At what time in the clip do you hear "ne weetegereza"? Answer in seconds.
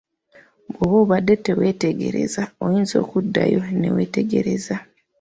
3.79-4.75